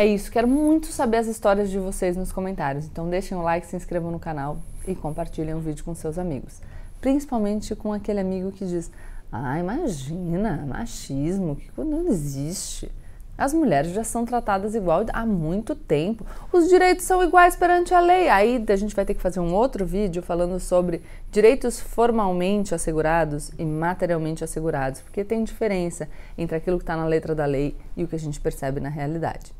É 0.00 0.06
isso, 0.06 0.32
quero 0.32 0.48
muito 0.48 0.86
saber 0.86 1.18
as 1.18 1.26
histórias 1.26 1.68
de 1.68 1.78
vocês 1.78 2.16
nos 2.16 2.32
comentários. 2.32 2.86
Então 2.86 3.10
deixem 3.10 3.36
o 3.36 3.42
like, 3.42 3.66
se 3.66 3.76
inscrevam 3.76 4.10
no 4.10 4.18
canal 4.18 4.56
e 4.88 4.94
compartilhem 4.94 5.52
o 5.52 5.60
vídeo 5.60 5.84
com 5.84 5.94
seus 5.94 6.16
amigos. 6.16 6.62
Principalmente 7.02 7.76
com 7.76 7.92
aquele 7.92 8.18
amigo 8.18 8.50
que 8.50 8.64
diz: 8.64 8.90
Ah, 9.30 9.58
imagina, 9.58 10.64
machismo, 10.66 11.56
que 11.56 11.70
não 11.84 12.08
existe. 12.08 12.90
As 13.36 13.52
mulheres 13.52 13.92
já 13.92 14.02
são 14.02 14.24
tratadas 14.24 14.74
igual 14.74 15.04
há 15.12 15.26
muito 15.26 15.74
tempo. 15.74 16.24
Os 16.50 16.66
direitos 16.70 17.04
são 17.04 17.22
iguais 17.22 17.54
perante 17.54 17.92
a 17.92 18.00
lei. 18.00 18.30
Aí 18.30 18.64
a 18.66 18.76
gente 18.76 18.96
vai 18.96 19.04
ter 19.04 19.12
que 19.12 19.20
fazer 19.20 19.40
um 19.40 19.52
outro 19.52 19.84
vídeo 19.84 20.22
falando 20.22 20.58
sobre 20.58 21.02
direitos 21.30 21.78
formalmente 21.78 22.74
assegurados 22.74 23.50
e 23.58 23.66
materialmente 23.66 24.42
assegurados, 24.42 25.02
porque 25.02 25.22
tem 25.22 25.44
diferença 25.44 26.08
entre 26.38 26.56
aquilo 26.56 26.78
que 26.78 26.84
está 26.84 26.96
na 26.96 27.04
letra 27.04 27.34
da 27.34 27.44
lei 27.44 27.76
e 27.94 28.02
o 28.02 28.08
que 28.08 28.16
a 28.16 28.18
gente 28.18 28.40
percebe 28.40 28.80
na 28.80 28.88
realidade. 28.88 29.59